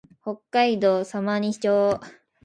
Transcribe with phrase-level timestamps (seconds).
[0.23, 1.99] 北海道様似町